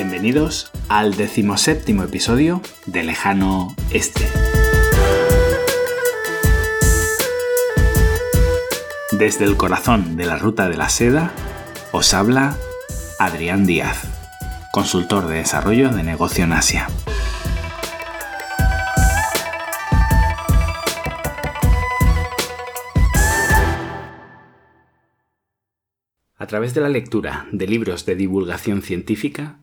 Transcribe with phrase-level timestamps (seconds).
[0.00, 4.28] Bienvenidos al decimoséptimo episodio de Lejano Este.
[9.10, 11.32] Desde el corazón de la Ruta de la Seda,
[11.90, 12.56] os habla
[13.18, 14.04] Adrián Díaz,
[14.70, 16.86] consultor de desarrollo de negocio en Asia.
[26.36, 29.58] A través de la lectura de libros de divulgación científica,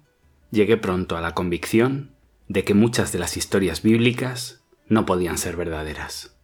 [0.56, 2.16] llegué pronto a la convicción
[2.48, 6.40] de que muchas de las historias bíblicas no podían ser verdaderas.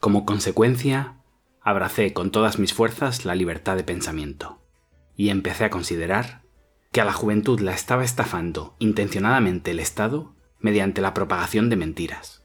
[0.00, 1.16] Como consecuencia,
[1.60, 4.62] abracé con todas mis fuerzas la libertad de pensamiento
[5.16, 6.42] y empecé a considerar
[6.92, 12.44] que a la juventud la estaba estafando intencionadamente el Estado mediante la propagación de mentiras.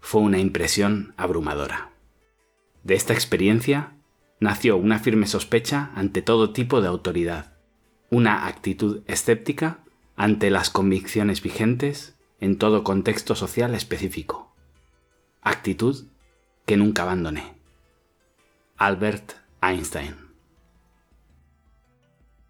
[0.00, 1.90] Fue una impresión abrumadora.
[2.84, 3.96] De esta experiencia
[4.38, 7.58] nació una firme sospecha ante todo tipo de autoridad,
[8.10, 9.80] una actitud escéptica
[10.16, 14.54] ante las convicciones vigentes en todo contexto social específico.
[15.42, 16.06] Actitud
[16.64, 17.54] que nunca abandoné.
[18.76, 20.16] Albert Einstein.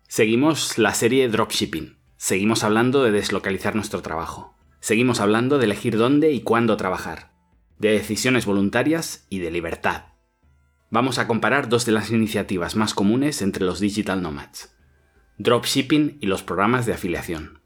[0.08, 1.96] Seguimos la serie Dropshipping.
[2.16, 4.54] Seguimos hablando de deslocalizar nuestro trabajo.
[4.80, 7.32] Seguimos hablando de elegir dónde y cuándo trabajar.
[7.78, 10.04] De decisiones voluntarias y de libertad.
[10.90, 14.75] Vamos a comparar dos de las iniciativas más comunes entre los digital nomads.
[15.38, 17.60] Dropshipping y los programas de afiliación.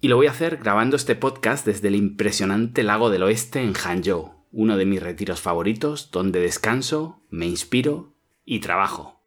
[0.00, 3.72] Y lo voy a hacer grabando este podcast desde el impresionante lago del oeste en
[3.72, 9.20] Hangzhou, uno de mis retiros favoritos donde descanso, me inspiro y trabajo.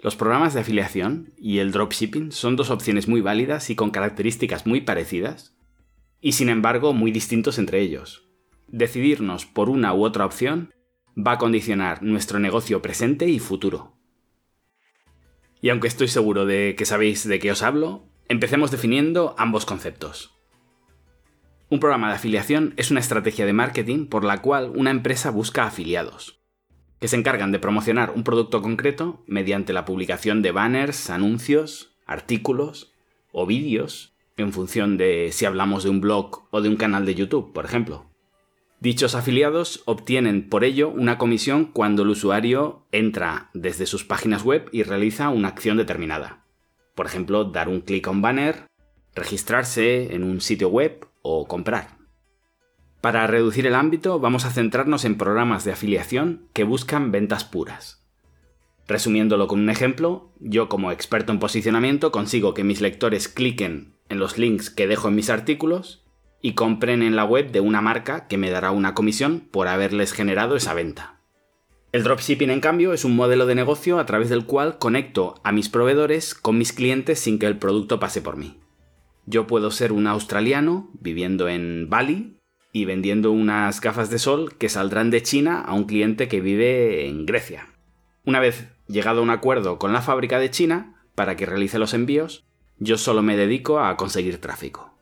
[0.00, 4.66] Los programas de afiliación y el dropshipping son dos opciones muy válidas y con características
[4.66, 5.54] muy parecidas,
[6.22, 8.26] y sin embargo muy distintos entre ellos.
[8.68, 10.72] Decidirnos por una u otra opción
[11.14, 13.98] va a condicionar nuestro negocio presente y futuro.
[15.60, 20.34] Y aunque estoy seguro de que sabéis de qué os hablo, empecemos definiendo ambos conceptos.
[21.68, 25.64] Un programa de afiliación es una estrategia de marketing por la cual una empresa busca
[25.64, 26.40] afiliados,
[27.00, 32.92] que se encargan de promocionar un producto concreto mediante la publicación de banners, anuncios, artículos
[33.32, 37.14] o vídeos, en función de si hablamos de un blog o de un canal de
[37.14, 38.06] YouTube, por ejemplo.
[38.80, 44.68] Dichos afiliados obtienen por ello una comisión cuando el usuario entra desde sus páginas web
[44.72, 46.44] y realiza una acción determinada.
[46.96, 48.66] Por ejemplo, dar un clic a un banner,
[49.14, 51.96] registrarse en un sitio web o comprar.
[53.00, 58.04] Para reducir el ámbito vamos a centrarnos en programas de afiliación que buscan ventas puras.
[58.88, 64.18] Resumiéndolo con un ejemplo, yo como experto en posicionamiento consigo que mis lectores cliquen en
[64.18, 66.04] los links que dejo en mis artículos
[66.40, 70.12] y compren en la web de una marca que me dará una comisión por haberles
[70.12, 71.20] generado esa venta.
[71.92, 75.52] El dropshipping, en cambio, es un modelo de negocio a través del cual conecto a
[75.52, 78.58] mis proveedores con mis clientes sin que el producto pase por mí.
[79.26, 82.38] Yo puedo ser un australiano viviendo en Bali
[82.72, 87.06] y vendiendo unas gafas de sol que saldrán de China a un cliente que vive
[87.06, 87.68] en Grecia.
[88.24, 91.92] Una vez llegado a un acuerdo con la fábrica de China para que realice los
[91.92, 92.44] envíos,
[92.82, 94.92] yo solo me dedico a conseguir tráfico.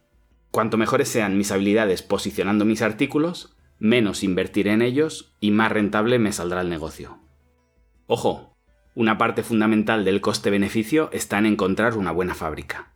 [0.51, 6.19] Cuanto mejores sean mis habilidades posicionando mis artículos, menos invertiré en ellos y más rentable
[6.19, 7.19] me saldrá el negocio.
[8.07, 8.55] Ojo,
[8.95, 12.93] una parte fundamental del coste-beneficio está en encontrar una buena fábrica.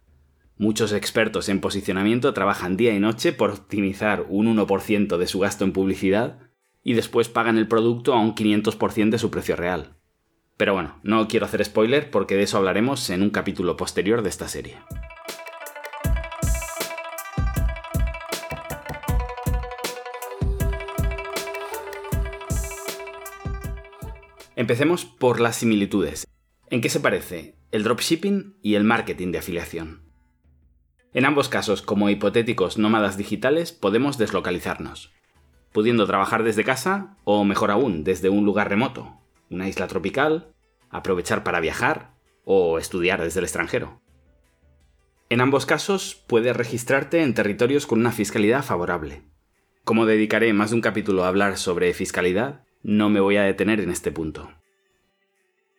[0.59, 5.65] Muchos expertos en posicionamiento trabajan día y noche por optimizar un 1% de su gasto
[5.65, 6.41] en publicidad
[6.83, 9.97] y después pagan el producto a un 500% de su precio real.
[10.57, 14.29] Pero bueno, no quiero hacer spoiler porque de eso hablaremos en un capítulo posterior de
[14.29, 14.79] esta serie.
[24.55, 26.29] Empecemos por las similitudes.
[26.71, 30.03] ¿En qué se parece el dropshipping y el marketing de afiliación?
[31.13, 35.13] En ambos casos, como hipotéticos nómadas digitales, podemos deslocalizarnos,
[35.73, 39.21] pudiendo trabajar desde casa o, mejor aún, desde un lugar remoto,
[39.51, 40.54] una isla tropical,
[40.95, 42.15] aprovechar para viajar
[42.45, 44.01] o estudiar desde el extranjero.
[45.29, 49.23] En ambos casos, puedes registrarte en territorios con una fiscalidad favorable.
[49.83, 53.81] Como dedicaré más de un capítulo a hablar sobre fiscalidad, no me voy a detener
[53.81, 54.53] en este punto.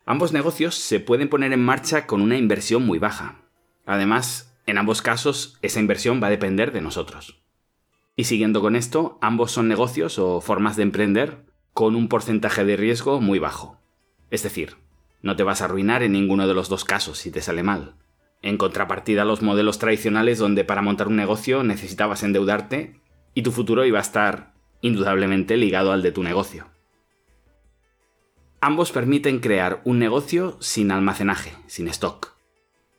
[0.06, 3.42] Ambos negocios se pueden poner en marcha con una inversión muy baja.
[3.86, 7.42] Además, en ambos casos, esa inversión va a depender de nosotros.
[8.18, 12.76] Y siguiendo con esto, ambos son negocios o formas de emprender con un porcentaje de
[12.76, 13.80] riesgo muy bajo.
[14.30, 14.78] Es decir,
[15.25, 17.95] no te vas a arruinar en ninguno de los dos casos si te sale mal.
[18.44, 23.01] En contrapartida los modelos tradicionales donde para montar un negocio necesitabas endeudarte
[23.33, 26.68] y tu futuro iba a estar indudablemente ligado al de tu negocio.
[28.62, 32.36] Ambos permiten crear un negocio sin almacenaje, sin stock,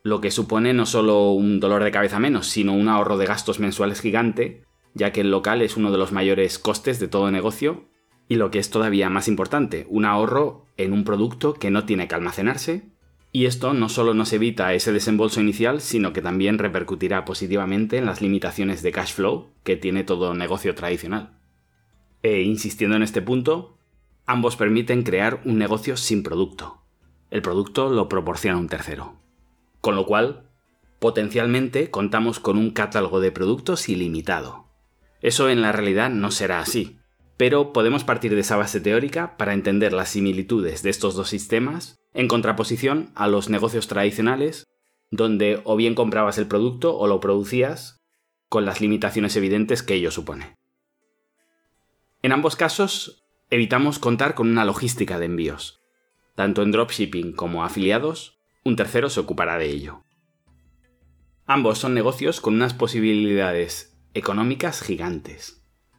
[0.02, 3.60] lo que supone no solo un dolor de cabeza menos, sino un ahorro de gastos
[3.60, 4.64] mensuales gigante,
[4.94, 7.86] ya que el local es uno de los mayores costes de todo negocio,
[8.28, 12.08] y lo que es todavía más importante, un ahorro en un producto que no tiene
[12.08, 12.84] que almacenarse,
[13.32, 18.06] y esto no solo nos evita ese desembolso inicial, sino que también repercutirá positivamente en
[18.06, 21.38] las limitaciones de cash flow que tiene todo negocio tradicional.
[22.22, 23.76] E insistiendo en este punto,
[24.24, 26.82] ambos permiten crear un negocio sin producto.
[27.30, 29.16] El producto lo proporciona un tercero.
[29.80, 30.48] Con lo cual,
[30.98, 34.64] potencialmente contamos con un catálogo de productos ilimitado.
[35.20, 36.98] Eso en la realidad no será así,
[37.36, 41.98] pero podemos partir de esa base teórica para entender las similitudes de estos dos sistemas
[42.14, 44.66] en contraposición a los negocios tradicionales,
[45.10, 47.98] donde o bien comprabas el producto o lo producías,
[48.48, 50.56] con las limitaciones evidentes que ello supone.
[52.22, 55.80] En ambos casos, evitamos contar con una logística de envíos.
[56.34, 60.02] Tanto en dropshipping como afiliados, un tercero se ocupará de ello.
[61.46, 65.55] Ambos son negocios con unas posibilidades económicas gigantes.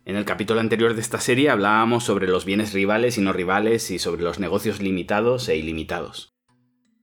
[0.07, 3.91] En el capítulo anterior de esta serie hablábamos sobre los bienes rivales y no rivales
[3.91, 6.33] y sobre los negocios limitados e ilimitados.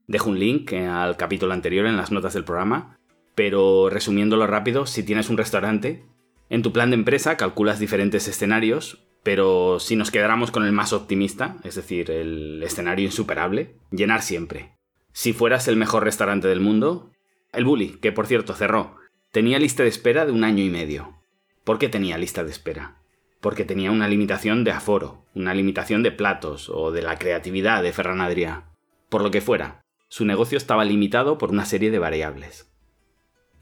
[0.06, 2.98] Dejo un link al capítulo anterior en las notas del programa,
[3.34, 6.06] pero resumiéndolo rápido, si tienes un restaurante,
[6.48, 10.94] en tu plan de empresa calculas diferentes escenarios pero si nos quedáramos con el más
[10.94, 14.78] optimista, es decir, el escenario insuperable, llenar siempre.
[15.12, 17.10] Si fueras el mejor restaurante del mundo,
[17.52, 18.96] el Bully, que por cierto cerró,
[19.30, 21.23] tenía lista de espera de un año y medio.
[21.64, 22.98] ¿Por qué tenía lista de espera?
[23.40, 27.92] Porque tenía una limitación de aforo, una limitación de platos o de la creatividad de
[27.92, 28.64] Ferran Adrià.
[29.08, 32.70] Por lo que fuera, su negocio estaba limitado por una serie de variables.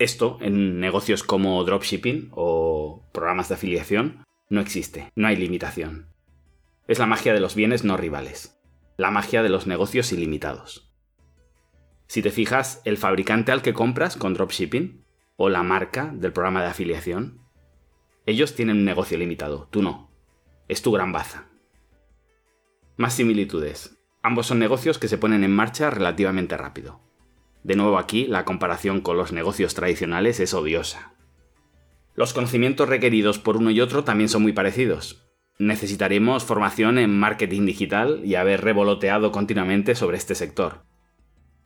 [0.00, 6.08] Esto, en negocios como dropshipping o programas de afiliación, no existe, no hay limitación.
[6.88, 8.60] Es la magia de los bienes no rivales,
[8.96, 10.92] la magia de los negocios ilimitados.
[12.08, 15.04] Si te fijas, el fabricante al que compras con dropshipping
[15.36, 17.41] o la marca del programa de afiliación,
[18.24, 20.08] ellos tienen un negocio limitado, tú no.
[20.68, 21.48] Es tu gran baza.
[22.96, 23.98] Más similitudes.
[24.22, 27.00] Ambos son negocios que se ponen en marcha relativamente rápido.
[27.64, 31.14] De nuevo aquí, la comparación con los negocios tradicionales es odiosa.
[32.14, 35.26] Los conocimientos requeridos por uno y otro también son muy parecidos.
[35.58, 40.84] Necesitaremos formación en marketing digital y haber revoloteado continuamente sobre este sector.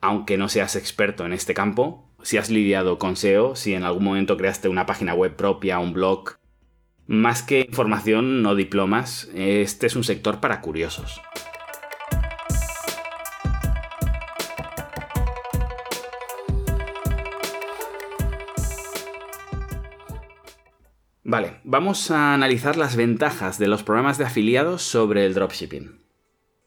[0.00, 4.05] Aunque no seas experto en este campo, si has lidiado con SEO, si en algún
[4.05, 6.38] momento creaste una página web propia, un blog,
[7.06, 11.20] más que información, no diplomas, este es un sector para curiosos.
[21.29, 26.00] Vale, vamos a analizar las ventajas de los programas de afiliados sobre el dropshipping.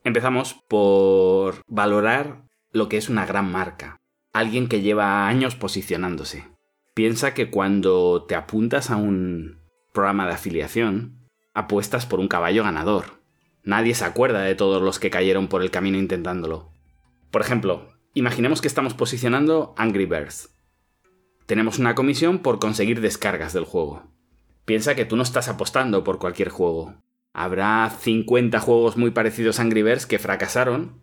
[0.03, 3.97] Empezamos por valorar lo que es una gran marca,
[4.33, 6.45] alguien que lleva años posicionándose.
[6.93, 9.58] Piensa que cuando te apuntas a un
[9.91, 13.21] programa de afiliación, apuestas por un caballo ganador.
[13.63, 16.71] Nadie se acuerda de todos los que cayeron por el camino intentándolo.
[17.31, 20.55] Por ejemplo, imaginemos que estamos posicionando Angry Birds.
[21.45, 24.03] Tenemos una comisión por conseguir descargas del juego.
[24.65, 26.95] Piensa que tú no estás apostando por cualquier juego.
[27.33, 30.99] Habrá 50 juegos muy parecidos a Angry Birds que fracasaron,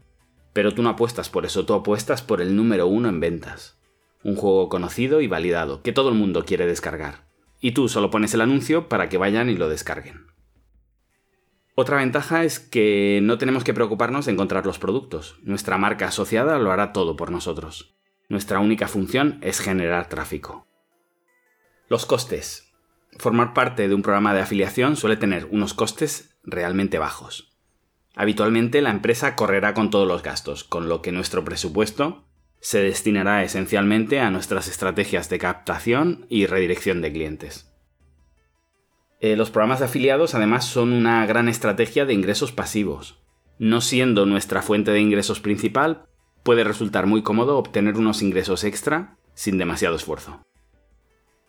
[0.53, 3.79] pero tú no apuestas por eso, tú apuestas por el número uno en ventas.
[4.23, 7.26] Un juego conocido y validado, que todo el mundo quiere descargar.
[7.61, 10.27] Y tú solo pones el anuncio para que vayan y lo descarguen.
[11.75, 15.39] Otra ventaja es que no tenemos que preocuparnos de encontrar los productos.
[15.43, 17.95] Nuestra marca asociada lo hará todo por nosotros.
[18.29, 20.67] Nuestra única función es generar tráfico.
[21.89, 22.73] Los costes.
[23.19, 27.55] Formar parte de un programa de afiliación suele tener unos costes realmente bajos.
[28.15, 32.25] Habitualmente la empresa correrá con todos los gastos, con lo que nuestro presupuesto
[32.61, 37.73] se destinará esencialmente a nuestras estrategias de captación y redirección de clientes.
[39.21, 43.23] Eh, los programas de afiliados además son una gran estrategia de ingresos pasivos.
[43.59, 46.07] No siendo nuestra fuente de ingresos principal,
[46.43, 50.43] puede resultar muy cómodo obtener unos ingresos extra sin demasiado esfuerzo.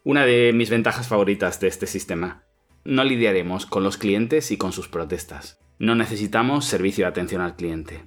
[0.04, 2.44] Una de mis ventajas favoritas de este sistema.
[2.86, 5.60] No lidiaremos con los clientes y con sus protestas.
[5.80, 8.06] No necesitamos servicio de atención al cliente.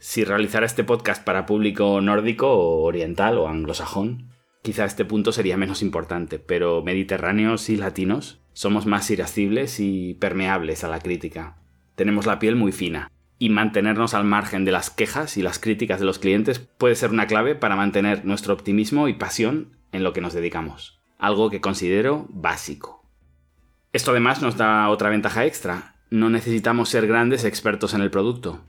[0.00, 5.56] Si realizara este podcast para público nórdico o oriental o anglosajón, quizá este punto sería
[5.56, 11.58] menos importante, pero mediterráneos y latinos somos más irascibles y permeables a la crítica.
[11.94, 16.00] Tenemos la piel muy fina, y mantenernos al margen de las quejas y las críticas
[16.00, 20.12] de los clientes puede ser una clave para mantener nuestro optimismo y pasión en lo
[20.12, 23.04] que nos dedicamos algo que considero básico.
[23.92, 25.96] Esto además nos da otra ventaja extra.
[26.10, 28.60] No necesitamos ser grandes expertos en el producto.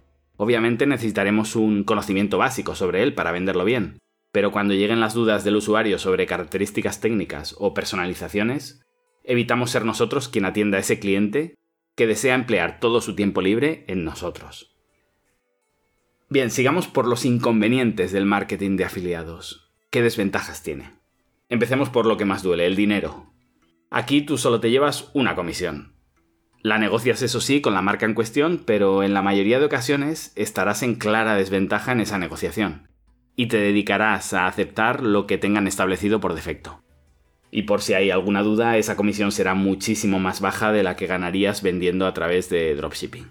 [0.43, 3.99] Obviamente necesitaremos un conocimiento básico sobre él para venderlo bien,
[4.31, 8.81] pero cuando lleguen las dudas del usuario sobre características técnicas o personalizaciones,
[9.23, 11.53] evitamos ser nosotros quien atienda a ese cliente
[11.95, 14.75] que desea emplear todo su tiempo libre en nosotros.
[16.27, 19.71] Bien, sigamos por los inconvenientes del marketing de afiliados.
[19.91, 20.89] ¿Qué desventajas tiene?
[21.49, 23.31] Empecemos por lo que más duele, el dinero.
[23.91, 26.00] Aquí tú solo te llevas una comisión.
[26.63, 30.31] La negocias eso sí con la marca en cuestión, pero en la mayoría de ocasiones
[30.35, 32.87] estarás en clara desventaja en esa negociación,
[33.35, 36.83] y te dedicarás a aceptar lo que tengan establecido por defecto.
[37.49, 41.07] Y por si hay alguna duda, esa comisión será muchísimo más baja de la que
[41.07, 43.27] ganarías vendiendo a través de dropshipping.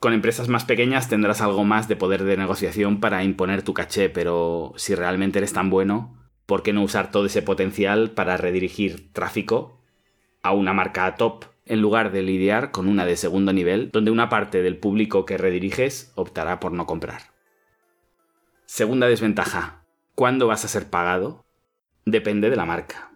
[0.00, 4.08] Con empresas más pequeñas tendrás algo más de poder de negociación para imponer tu caché,
[4.08, 6.16] pero si realmente eres tan bueno,
[6.46, 9.80] ¿por qué no usar todo ese potencial para redirigir tráfico
[10.42, 14.28] a una marca top en lugar de lidiar con una de segundo nivel donde una
[14.28, 17.22] parte del público que rediriges optará por no comprar.
[18.66, 19.84] Segunda desventaja.
[20.14, 21.44] ¿Cuándo vas a ser pagado?
[22.06, 23.10] Depende de la marca.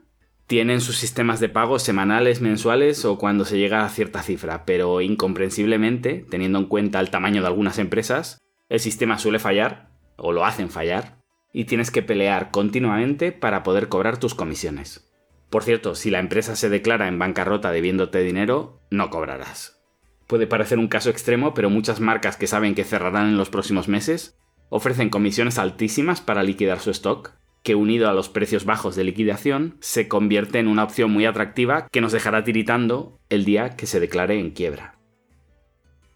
[0.47, 5.01] Tienen sus sistemas de pago semanales, mensuales o cuando se llega a cierta cifra, pero
[5.03, 10.47] incomprensiblemente, teniendo en cuenta el tamaño de algunas empresas, el sistema suele fallar, o lo
[10.47, 11.19] hacen fallar,
[11.53, 15.08] y tienes que pelear continuamente para poder cobrar tus comisiones.
[15.51, 19.81] Por cierto, si la empresa se declara en bancarrota debiéndote dinero, no cobrarás.
[20.27, 23.89] Puede parecer un caso extremo, pero muchas marcas que saben que cerrarán en los próximos
[23.89, 24.39] meses
[24.69, 29.79] ofrecen comisiones altísimas para liquidar su stock, que unido a los precios bajos de liquidación
[29.81, 34.01] se convierte en una opción muy atractiva que nos dejará tiritando el día que se
[34.01, 34.99] declare en quiebra.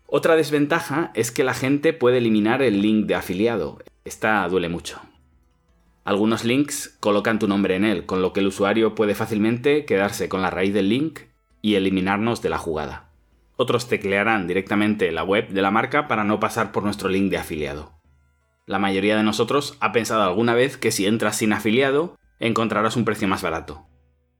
[0.06, 3.78] Otra desventaja es que la gente puede eliminar el link de afiliado.
[4.04, 5.00] Esta duele mucho.
[6.04, 10.28] Algunos links colocan tu nombre en él, con lo que el usuario puede fácilmente quedarse
[10.28, 11.20] con la raíz del link
[11.60, 13.10] y eliminarnos de la jugada.
[13.56, 17.38] Otros teclearán directamente la web de la marca para no pasar por nuestro link de
[17.38, 17.92] afiliado.
[18.66, 23.04] La mayoría de nosotros ha pensado alguna vez que si entras sin afiliado, encontrarás un
[23.04, 23.86] precio más barato.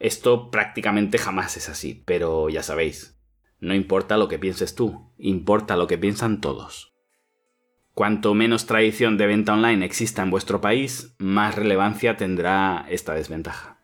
[0.01, 3.17] Esto prácticamente jamás es así, pero ya sabéis,
[3.61, 6.92] no importa lo que pienses tú, importa lo que piensan todos.
[7.95, 13.79] Cuanto menos tradición de venta online exista en vuestro país, más relevancia tendrá esta desventaja.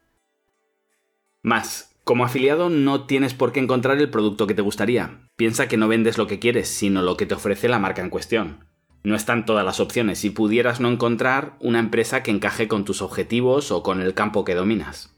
[1.43, 5.29] Más, como afiliado no tienes por qué encontrar el producto que te gustaría.
[5.37, 8.09] Piensa que no vendes lo que quieres, sino lo que te ofrece la marca en
[8.09, 8.65] cuestión.
[9.05, 13.03] No están todas las opciones si pudieras no encontrar una empresa que encaje con tus
[13.03, 15.15] objetivos o con el campo que dominas.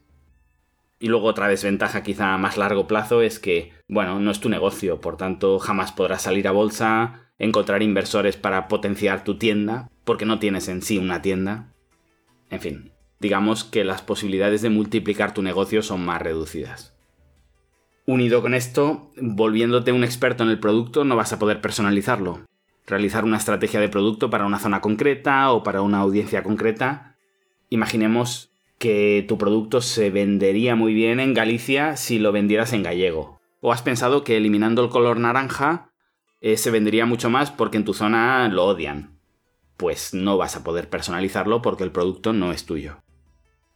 [0.99, 4.49] Y luego otra desventaja quizá a más largo plazo es que, bueno, no es tu
[4.49, 10.25] negocio, por tanto jamás podrás salir a bolsa, encontrar inversores para potenciar tu tienda, porque
[10.25, 11.73] no tienes en sí una tienda.
[12.51, 16.95] En fin, digamos que las posibilidades de multiplicar tu negocio son más reducidas.
[18.05, 22.41] Unido con esto, volviéndote un experto en el producto, no vas a poder personalizarlo.
[22.85, 27.15] Realizar una estrategia de producto para una zona concreta o para una audiencia concreta.
[27.69, 33.39] Imaginemos que tu producto se vendería muy bien en Galicia si lo vendieras en gallego.
[33.61, 35.90] ¿O has pensado que eliminando el color naranja
[36.41, 39.19] eh, se vendería mucho más porque en tu zona lo odian.
[39.77, 42.97] Pues no vas a poder personalizarlo porque el producto no es tuyo.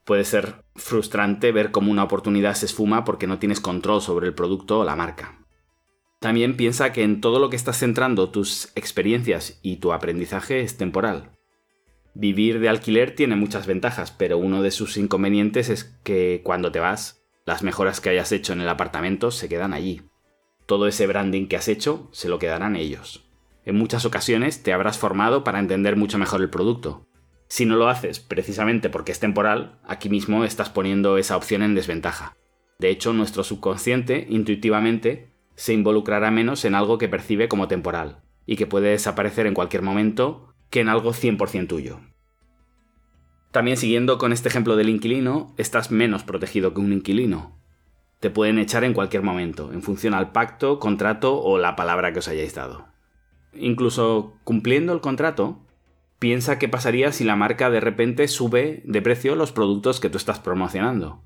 [0.03, 4.33] Puede ser frustrante ver cómo una oportunidad se esfuma porque no tienes control sobre el
[4.33, 5.45] producto o la marca.
[6.19, 10.77] También piensa que en todo lo que estás centrando tus experiencias y tu aprendizaje es
[10.77, 11.31] temporal.
[12.15, 16.79] Vivir de alquiler tiene muchas ventajas, pero uno de sus inconvenientes es que cuando te
[16.79, 20.01] vas, las mejoras que hayas hecho en el apartamento se quedan allí
[20.65, 23.25] todo ese branding que has hecho se lo quedarán ellos.
[23.65, 27.07] En muchas ocasiones te habrás formado para entender mucho mejor el producto.
[27.47, 31.75] Si no lo haces precisamente porque es temporal, aquí mismo estás poniendo esa opción en
[31.75, 32.35] desventaja.
[32.79, 38.57] De hecho, nuestro subconsciente, intuitivamente, se involucrará menos en algo que percibe como temporal, y
[38.57, 42.01] que puede desaparecer en cualquier momento, que en algo 100% tuyo.
[43.51, 47.57] También siguiendo con este ejemplo del inquilino, estás menos protegido que un inquilino,
[48.19, 52.19] te pueden echar en cualquier momento, en función al pacto, contrato o la palabra que
[52.19, 52.87] os hayáis dado.
[53.53, 55.59] Incluso cumpliendo el contrato,
[56.19, 60.17] piensa qué pasaría si la marca de repente sube de precio los productos que tú
[60.17, 61.23] estás promocionando.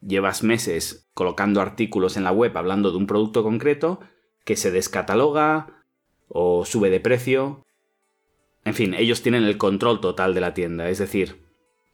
[0.00, 4.00] Llevas meses colocando artículos en la web hablando de un producto concreto
[4.44, 5.84] que se descataloga
[6.28, 7.64] o sube de precio.
[8.64, 11.44] En fin, ellos tienen el control total de la tienda, es decir,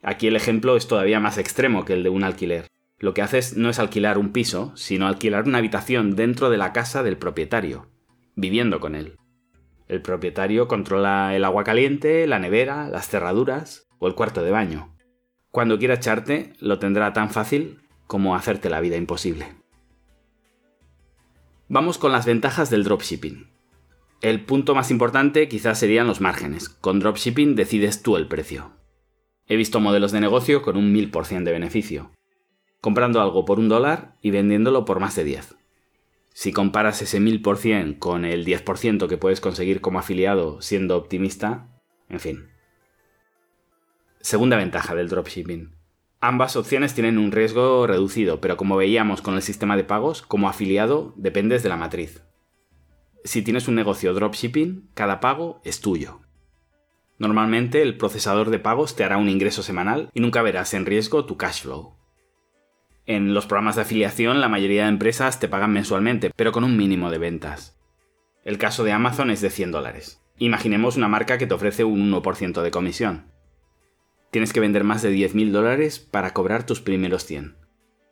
[0.02, 2.72] aquí el ejemplo es todavía más extremo que el de un alquiler
[3.02, 6.72] lo que haces no es alquilar un piso, sino alquilar una habitación dentro de la
[6.72, 7.90] casa del propietario,
[8.36, 9.16] viviendo con él.
[9.88, 14.96] El propietario controla el agua caliente, la nevera, las cerraduras o el cuarto de baño.
[15.50, 19.48] Cuando quiera echarte, lo tendrá tan fácil como hacerte la vida imposible.
[21.68, 23.50] Vamos con las ventajas del dropshipping.
[24.20, 26.68] El punto más importante quizás serían los márgenes.
[26.68, 28.76] Con dropshipping decides tú el precio.
[29.48, 32.12] He visto modelos de negocio con un 1000% de beneficio.
[32.82, 35.54] Comprando algo por un dólar y vendiéndolo por más de 10.
[36.34, 41.68] Si comparas ese 1000% con el 10% que puedes conseguir como afiliado siendo optimista,
[42.08, 42.48] en fin.
[44.20, 45.76] Segunda ventaja del dropshipping.
[46.20, 50.48] Ambas opciones tienen un riesgo reducido, pero como veíamos con el sistema de pagos, como
[50.48, 52.24] afiliado dependes de la matriz.
[53.22, 56.22] Si tienes un negocio dropshipping, cada pago es tuyo.
[57.16, 61.26] Normalmente el procesador de pagos te hará un ingreso semanal y nunca verás en riesgo
[61.26, 62.01] tu cash flow.
[63.06, 66.76] En los programas de afiliación la mayoría de empresas te pagan mensualmente, pero con un
[66.76, 67.76] mínimo de ventas.
[68.44, 70.20] El caso de Amazon es de 100 dólares.
[70.38, 73.32] Imaginemos una marca que te ofrece un 1% de comisión
[74.32, 77.54] tienes que vender más de 10.000 dólares para cobrar tus primeros 100.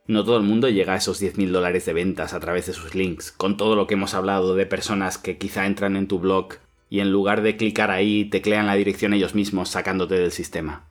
[0.07, 2.95] No todo el mundo llega a esos 10.000 dólares de ventas a través de sus
[2.95, 6.57] links, con todo lo que hemos hablado de personas que quizá entran en tu blog
[6.91, 10.91] y en lugar de clicar ahí teclean la dirección ellos mismos sacándote del sistema.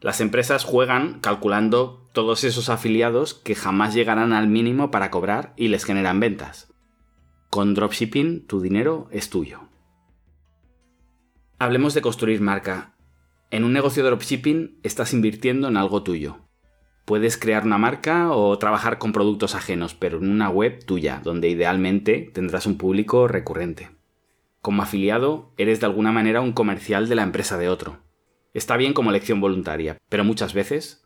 [0.00, 5.68] Las empresas juegan calculando todos esos afiliados que jamás llegarán al mínimo para cobrar y
[5.68, 6.72] les generan ventas.
[7.50, 9.60] Con dropshipping tu dinero es tuyo.
[11.58, 12.92] Hablemos de construir marca
[13.52, 16.38] en un negocio de dropshipping estás invirtiendo en algo tuyo.
[17.04, 21.50] Puedes crear una marca o trabajar con productos ajenos, pero en una web tuya, donde
[21.50, 23.90] idealmente tendrás un público recurrente.
[24.62, 27.98] Como afiliado, eres de alguna manera un comercial de la empresa de otro.
[28.54, 31.01] Está bien como elección voluntaria, pero muchas veces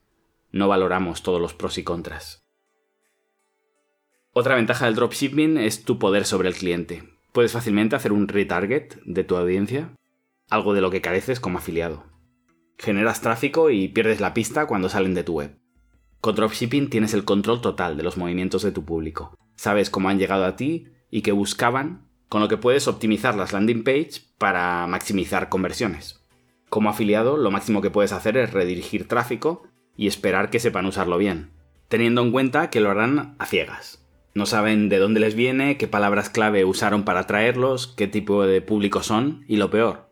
[0.57, 2.45] no valoramos todos los pros y contras.
[4.33, 7.05] Otra ventaja del dropshipping es tu poder sobre el cliente.
[7.33, 9.95] Puedes fácilmente hacer un retarget de tu audiencia,
[10.51, 12.17] algo de lo que careces como afiliado
[12.79, 15.59] generas tráfico y pierdes la pista cuando salen de tu web.
[16.21, 19.37] Con dropshipping tienes el control total de los movimientos de tu público.
[19.57, 23.53] Sabes cómo han llegado a ti y qué buscaban, con lo que puedes optimizar las
[23.53, 26.21] landing page para maximizar conversiones.
[26.69, 31.19] Como afiliado, lo máximo que puedes hacer es redirigir tráfico y esperar que sepan usarlo
[31.19, 31.51] bien,
[31.89, 34.05] teniendo en cuenta que lo harán a ciegas.
[34.35, 38.61] No saben de dónde les viene, qué palabras clave usaron para atraerlos, qué tipo de
[38.61, 40.07] público son y lo peor,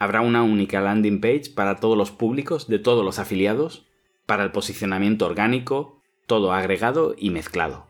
[0.00, 3.86] Habrá una única landing page para todos los públicos de todos los afiliados,
[4.24, 7.86] para el posicionamiento orgánico, todo agregado y mezclado.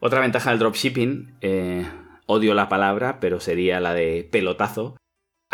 [0.00, 1.86] Otra ventaja del dropshipping, eh,
[2.26, 4.98] odio la palabra, pero sería la de pelotazo.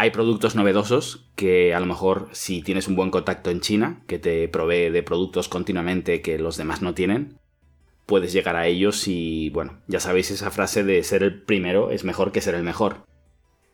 [0.00, 4.18] Hay productos novedosos que a lo mejor si tienes un buen contacto en China, que
[4.18, 7.38] te provee de productos continuamente que los demás no tienen,
[8.06, 12.04] puedes llegar a ellos y, bueno, ya sabéis esa frase de ser el primero es
[12.04, 13.04] mejor que ser el mejor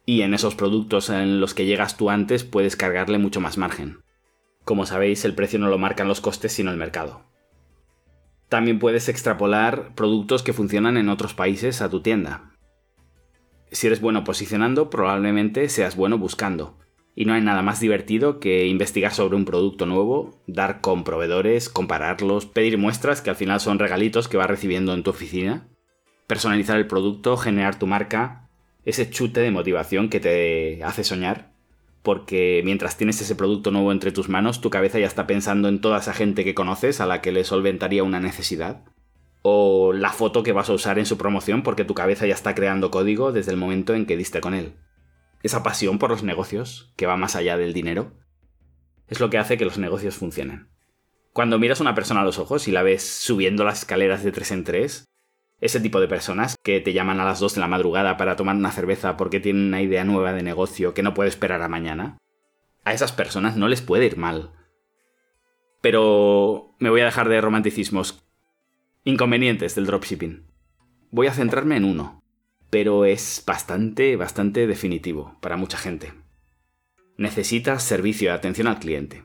[0.04, 4.00] y en esos productos en los que llegas tú antes puedes cargarle mucho más margen.
[4.64, 7.22] Como sabéis, el precio no lo marcan los costes sino el mercado.
[8.48, 12.55] También puedes extrapolar productos que funcionan en otros países a tu tienda.
[13.70, 16.78] Si eres bueno posicionando, probablemente seas bueno buscando.
[17.14, 21.68] Y no hay nada más divertido que investigar sobre un producto nuevo, dar con proveedores,
[21.68, 25.66] compararlos, pedir muestras que al final son regalitos que vas recibiendo en tu oficina,
[26.26, 28.50] personalizar el producto, generar tu marca,
[28.84, 31.52] ese chute de motivación que te hace soñar,
[32.02, 35.80] porque mientras tienes ese producto nuevo entre tus manos, tu cabeza ya está pensando en
[35.80, 38.84] toda esa gente que conoces a la que le solventaría una necesidad.
[39.48, 42.56] O la foto que vas a usar en su promoción porque tu cabeza ya está
[42.56, 44.74] creando código desde el momento en que diste con él.
[45.44, 48.10] Esa pasión por los negocios, que va más allá del dinero,
[49.06, 50.66] es lo que hace que los negocios funcionen.
[51.32, 54.32] Cuando miras a una persona a los ojos y la ves subiendo las escaleras de
[54.32, 55.04] tres en tres,
[55.60, 58.56] ese tipo de personas que te llaman a las 2 de la madrugada para tomar
[58.56, 62.18] una cerveza porque tienen una idea nueva de negocio que no puede esperar a mañana.
[62.82, 64.50] A esas personas no les puede ir mal.
[65.82, 68.25] Pero me voy a dejar de romanticismos.
[69.08, 70.42] Inconvenientes del dropshipping.
[71.12, 72.24] Voy a centrarme en uno,
[72.70, 76.12] pero es bastante, bastante definitivo para mucha gente.
[77.16, 79.22] Necesitas servicio de atención al cliente.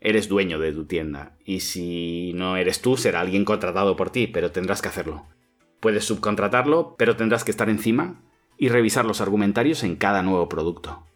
[0.00, 4.26] Eres dueño de tu tienda, y si no eres tú, será alguien contratado por ti,
[4.26, 5.24] pero tendrás que hacerlo.
[5.80, 8.20] Puedes subcontratarlo, pero tendrás que estar encima
[8.58, 11.06] y revisar los argumentarios en cada nuevo producto.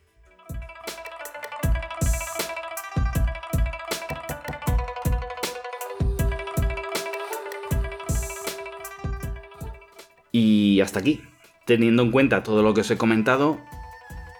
[10.38, 11.22] Y hasta aquí.
[11.64, 13.58] Teniendo en cuenta todo lo que os he comentado,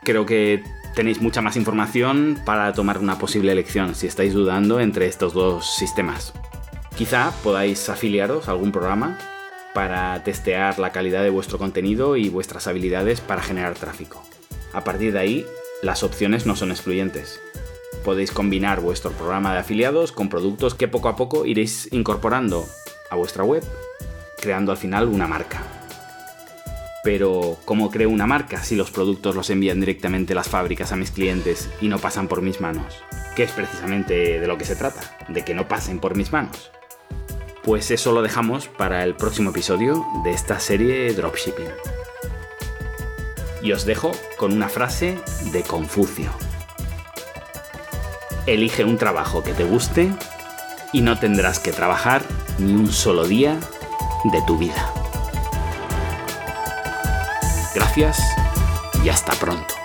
[0.04, 0.62] creo que
[0.94, 5.74] tenéis mucha más información para tomar una posible elección si estáis dudando entre estos dos
[5.74, 6.34] sistemas.
[6.98, 9.18] Quizá podáis afiliaros a algún programa
[9.72, 14.22] para testear la calidad de vuestro contenido y vuestras habilidades para generar tráfico.
[14.74, 15.46] A partir de ahí,
[15.82, 17.40] las opciones no son excluyentes.
[18.04, 22.66] Podéis combinar vuestro programa de afiliados con productos que poco a poco iréis incorporando
[23.10, 23.64] a vuestra web,
[24.38, 25.75] creando al final una marca.
[27.06, 31.12] Pero, ¿cómo creo una marca si los productos los envían directamente las fábricas a mis
[31.12, 33.00] clientes y no pasan por mis manos?
[33.36, 36.72] Que es precisamente de lo que se trata, de que no pasen por mis manos.
[37.62, 41.70] Pues eso lo dejamos para el próximo episodio de esta serie Dropshipping.
[43.62, 45.16] Y os dejo con una frase
[45.52, 46.32] de Confucio.
[48.46, 50.10] Elige un trabajo que te guste
[50.92, 52.22] y no tendrás que trabajar
[52.58, 53.60] ni un solo día
[54.32, 54.95] de tu vida.
[57.96, 59.75] Y hasta pronto.